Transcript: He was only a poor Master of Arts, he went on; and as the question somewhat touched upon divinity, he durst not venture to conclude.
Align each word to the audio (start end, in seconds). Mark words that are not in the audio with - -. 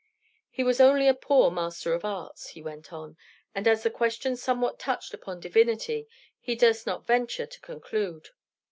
He 0.49 0.63
was 0.63 0.79
only 0.81 1.07
a 1.07 1.13
poor 1.13 1.51
Master 1.51 1.93
of 1.93 2.03
Arts, 2.03 2.47
he 2.47 2.61
went 2.63 2.91
on; 2.91 3.17
and 3.53 3.67
as 3.67 3.83
the 3.83 3.91
question 3.91 4.35
somewhat 4.35 4.79
touched 4.79 5.13
upon 5.13 5.39
divinity, 5.39 6.07
he 6.39 6.55
durst 6.55 6.87
not 6.87 7.05
venture 7.05 7.45
to 7.45 7.59
conclude. 7.59 8.29